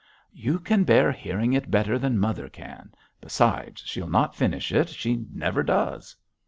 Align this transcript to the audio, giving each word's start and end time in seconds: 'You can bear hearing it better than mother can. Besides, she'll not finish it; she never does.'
'You 0.33 0.57
can 0.59 0.83
bear 0.83 1.11
hearing 1.11 1.53
it 1.53 1.69
better 1.69 1.99
than 1.99 2.17
mother 2.17 2.49
can. 2.49 2.91
Besides, 3.21 3.81
she'll 3.85 4.09
not 4.09 4.35
finish 4.35 4.71
it; 4.71 4.89
she 4.89 5.27
never 5.31 5.61
does.' 5.61 6.15